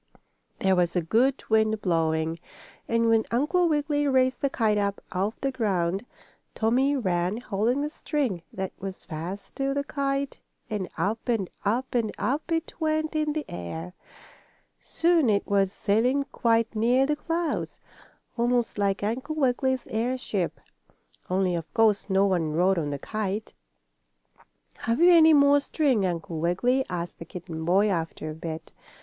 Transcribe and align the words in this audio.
There 0.57 0.75
was 0.75 0.95
a 0.95 1.01
good 1.01 1.43
wind 1.47 1.79
blowing, 1.79 2.39
and 2.87 3.07
when 3.07 3.23
Uncle 3.29 3.69
Wiggily 3.69 4.07
raised 4.07 4.41
the 4.41 4.49
kite 4.49 4.79
up 4.79 4.99
off 5.11 5.39
the 5.41 5.51
ground, 5.51 6.07
Tommie 6.55 6.95
ran, 6.97 7.37
holding 7.37 7.81
the 7.81 7.89
string 7.91 8.41
that 8.51 8.71
was 8.79 9.03
fast 9.03 9.55
to 9.57 9.75
the 9.75 9.83
kite 9.83 10.39
and 10.71 10.89
up 10.97 11.29
and 11.29 11.51
up 11.63 11.93
and 11.93 12.11
up 12.17 12.51
it 12.51 12.73
went 12.81 13.15
in 13.15 13.33
the 13.33 13.45
air. 13.47 13.93
Soon 14.79 15.29
it 15.29 15.45
was 15.45 15.71
sailing 15.71 16.23
quite 16.31 16.73
near 16.75 17.05
the 17.05 17.15
clouds, 17.15 17.79
almost 18.39 18.79
like 18.79 19.03
Uncle 19.03 19.35
Wiggily's 19.35 19.85
airship, 19.85 20.59
only, 21.29 21.53
of 21.53 21.71
course, 21.75 22.09
no 22.09 22.25
one 22.25 22.53
rode 22.53 22.79
on 22.79 22.89
the 22.89 22.97
kite. 22.97 23.53
"Have 24.77 24.99
you 24.99 25.11
any 25.11 25.35
more 25.35 25.59
string, 25.59 26.07
Uncle 26.07 26.39
Wiggily?" 26.39 26.83
asked 26.89 27.19
the 27.19 27.23
kitten 27.25 27.63
boy, 27.65 27.87
after 27.87 28.31
a 28.31 28.33
bit. 28.33 28.71